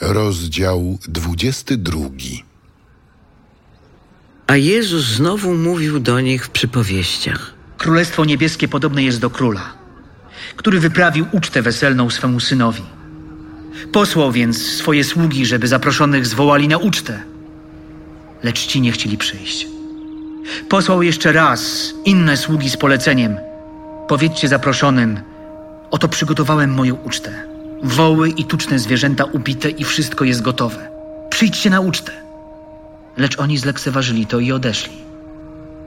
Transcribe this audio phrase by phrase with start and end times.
[0.00, 2.00] Rozdział 22.
[4.46, 7.54] A Jezus znowu mówił do nich w przypowieściach.
[7.78, 9.72] Królestwo niebieskie podobne jest do króla,
[10.56, 12.82] który wyprawił ucztę weselną swemu synowi.
[13.92, 17.22] Posłał więc swoje sługi, żeby zaproszonych zwołali na ucztę,
[18.42, 19.66] lecz ci nie chcieli przyjść.
[20.68, 23.36] Posłał jeszcze raz inne sługi z poleceniem:
[24.08, 25.20] Powiedzcie zaproszonym,
[25.90, 27.49] oto przygotowałem moją ucztę.
[27.82, 30.88] Woły i tuczne zwierzęta ubite i wszystko jest gotowe.
[31.30, 32.12] Przyjdźcie na ucztę.
[33.16, 34.96] Lecz oni zlekceważyli to i odeszli.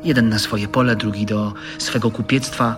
[0.03, 2.75] Jeden na swoje pole, drugi do swego kupiectwa,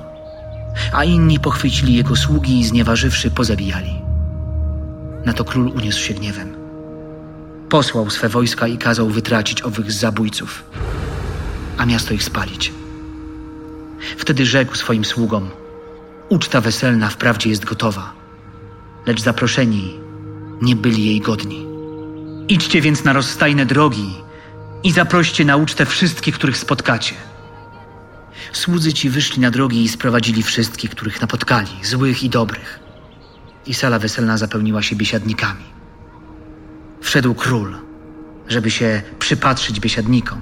[0.93, 4.02] a inni pochwycili jego sługi i znieważywszy pozabijali.
[5.26, 6.55] Na to król uniósł się gniewem.
[7.70, 10.63] Posłał swe wojska i kazał wytracić owych zabójców,
[11.77, 12.73] a miasto ich spalić.
[14.18, 15.49] Wtedy rzekł swoim sługom:
[16.29, 18.24] Uczta weselna wprawdzie jest gotowa,
[19.05, 20.00] lecz zaproszeni
[20.62, 21.66] nie byli jej godni.
[22.48, 24.16] Idźcie więc na rozstajne drogi
[24.84, 27.16] i zaproście na ucztę wszystkich, których spotkacie.
[28.54, 32.79] Słudzy ci wyszli na drogi i sprowadzili wszystkich, których napotkali, złych i dobrych.
[33.66, 35.63] I sala weselna zapełniła się biesiadnikami.
[37.01, 37.76] Wszedł król,
[38.48, 40.41] żeby się przypatrzyć biesiadnikom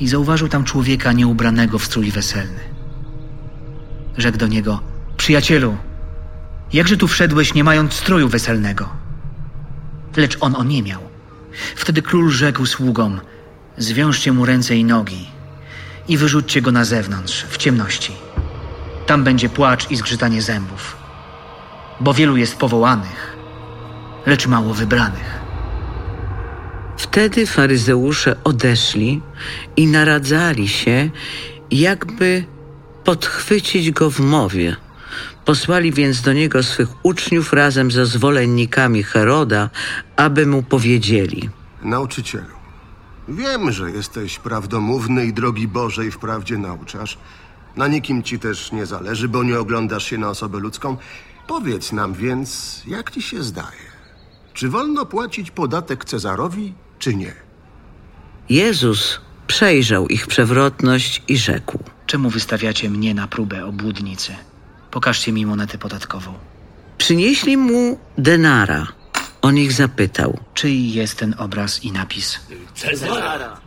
[0.00, 2.60] i zauważył tam człowieka nieubranego w strój weselny.
[4.16, 4.80] Rzekł do niego:
[5.16, 5.76] Przyjacielu,
[6.72, 8.88] jakże tu wszedłeś, nie mając stroju weselnego?
[10.16, 11.00] Lecz on oniemiał.
[11.76, 13.20] Wtedy król rzekł sługom:
[13.78, 15.28] Zwiążcie mu ręce i nogi
[16.08, 18.12] i wyrzućcie go na zewnątrz, w ciemności.
[19.06, 20.96] Tam będzie płacz i zgrzytanie zębów,
[22.00, 23.36] bo wielu jest powołanych,
[24.26, 25.38] lecz mało wybranych.
[26.96, 29.22] Wtedy faryzeusze odeszli
[29.76, 31.10] i naradzali się,
[31.70, 32.44] jakby
[33.04, 34.76] podchwycić go w mowie.
[35.48, 39.70] Posłali więc do niego swych uczniów razem ze zwolennikami Heroda,
[40.16, 41.50] aby mu powiedzieli.
[41.82, 42.54] Nauczycielu,
[43.28, 47.18] wiem, że jesteś prawdomówny i drogi Bożej wprawdzie nauczasz.
[47.76, 50.96] Na nikim ci też nie zależy, bo nie oglądasz się na osobę ludzką.
[51.46, 53.88] Powiedz nam więc, jak ci się zdaje?
[54.54, 57.34] Czy wolno płacić podatek Cezarowi, czy nie?
[58.48, 61.78] Jezus przejrzał ich przewrotność i rzekł.
[62.06, 64.32] Czemu wystawiacie mnie na próbę obłudnicy?
[64.90, 66.34] Pokażcie mi monetę podatkową.
[66.98, 68.86] Przynieśli mu denara.
[69.42, 70.40] On ich zapytał.
[70.54, 72.40] Czyj jest ten obraz i napis?
[72.74, 73.60] Cezara.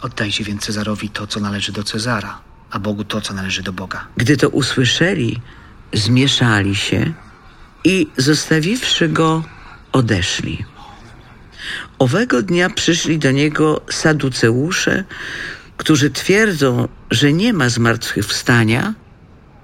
[0.00, 2.40] Oddajcie więc Cezarowi to, co należy do Cezara,
[2.70, 4.06] a Bogu to, co należy do Boga.
[4.16, 5.40] Gdy to usłyszeli,
[5.92, 7.12] zmieszali się
[7.84, 9.42] i zostawiwszy go,
[9.92, 10.64] odeszli.
[11.98, 15.04] Owego dnia przyszli do niego saduceusze,
[15.76, 18.94] którzy twierdzą, że nie ma zmartwychwstania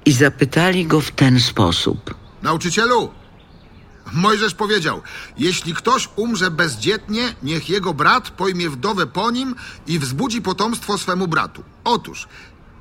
[0.09, 2.15] i zapytali go w ten sposób.
[2.43, 3.11] Nauczycielu,
[4.13, 5.03] Mojżesz powiedział:
[5.39, 9.55] Jeśli ktoś umrze bezdzietnie, niech jego brat pojmie wdowę po nim
[9.87, 11.65] i wzbudzi potomstwo swemu bratu.
[11.85, 12.29] Otóż,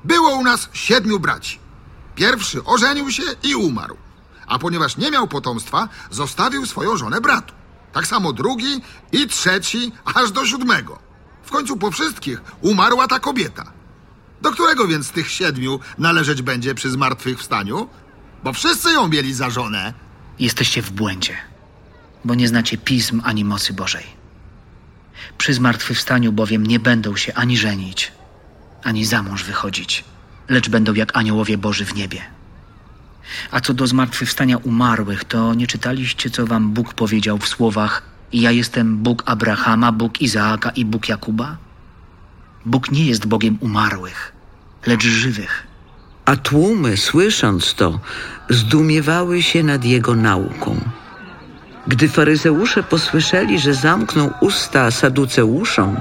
[0.04, 1.60] było u nas siedmiu braci.
[2.16, 3.98] Pierwszy ożenił się i umarł,
[4.48, 7.54] a ponieważ nie miał potomstwa, zostawił swoją żonę bratu.
[7.94, 11.00] Tak samo drugi i trzeci, aż do siódmego.
[11.44, 13.77] W końcu po wszystkich umarła ta kobieta.
[14.42, 17.90] Do którego więc z tych siedmiu należeć będzie przy zmartwychwstaniu?
[18.44, 19.94] Bo wszyscy ją mieli za żonę.
[20.40, 21.34] Jesteście w błędzie,
[22.26, 24.04] bo nie znacie pism ani mocy Bożej.
[25.38, 28.12] Przy zmartwychwstaniu bowiem nie będą się ani żenić,
[28.84, 30.04] ani za mąż wychodzić,
[30.50, 32.22] lecz będą jak aniołowie Boży w niebie.
[33.52, 38.02] A co do zmartwychwstania umarłych, to nie czytaliście, co wam Bóg powiedział w słowach
[38.34, 41.58] Ja jestem Bóg Abrahama, Bóg Izaaka i Bóg Jakuba?
[42.68, 44.32] Bóg nie jest Bogiem umarłych,
[44.86, 45.68] lecz żywych.
[46.26, 48.00] A tłumy, słysząc to,
[48.50, 50.82] zdumiewały się nad jego nauką.
[51.88, 55.98] Gdy faryzeusze posłyszeli, że zamknął usta saduceuszom,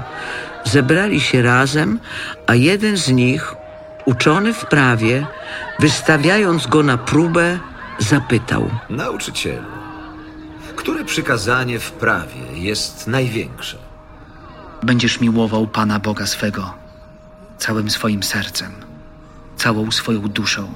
[0.65, 1.99] zebrali się razem,
[2.47, 3.55] a jeden z nich,
[4.05, 5.27] uczony w prawie,
[5.79, 7.59] wystawiając go na próbę,
[7.99, 8.69] zapytał.
[8.89, 9.71] Nauczycielu,
[10.75, 13.86] które przykazanie w prawie jest największe?
[14.87, 16.73] Będziesz miłował Pana Boga swego
[17.57, 18.71] całym swoim sercem,
[19.57, 20.73] całą swoją duszą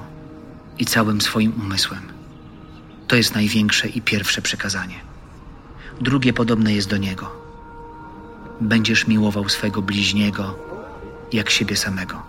[0.78, 2.02] i całym swoim umysłem.
[3.08, 4.94] To jest największe i pierwsze przykazanie.
[6.00, 7.30] Drugie podobne jest do niego.
[8.60, 10.58] Będziesz miłował swego bliźniego
[11.32, 12.22] jak siebie samego.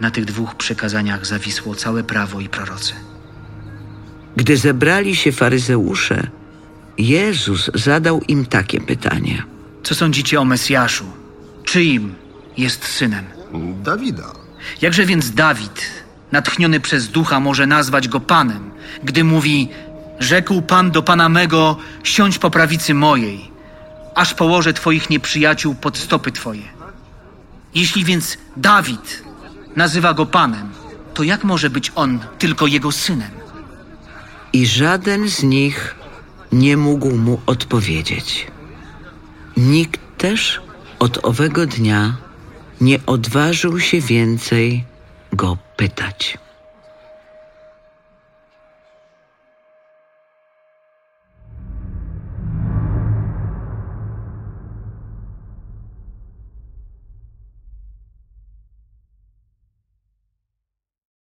[0.00, 2.94] Na tych dwóch przykazaniach zawisło całe prawo i prorocy.
[4.36, 6.30] Gdy zebrali się faryzeusze,
[6.98, 9.52] Jezus zadał im takie pytanie.
[9.82, 11.04] Co sądzicie o Mesjaszu?
[11.64, 12.14] Czyim
[12.56, 13.24] jest synem?
[13.82, 14.32] Dawida.
[14.82, 15.90] Jakże więc Dawid,
[16.32, 18.70] natchniony przez ducha, może nazwać go Panem,
[19.04, 19.68] gdy mówi:
[20.18, 23.50] Rzekł Pan do Pana mego, siądź po prawicy mojej,
[24.14, 26.62] aż położę Twoich nieprzyjaciół pod stopy Twoje.
[27.74, 29.22] Jeśli więc Dawid
[29.76, 30.70] nazywa go Panem,
[31.14, 33.30] to jak może być on tylko jego synem?
[34.52, 35.94] I żaden z nich
[36.52, 38.46] nie mógł mu odpowiedzieć.
[39.56, 40.60] Nikt też
[40.98, 42.16] od owego dnia
[42.80, 44.84] nie odważył się więcej
[45.32, 46.38] go pytać.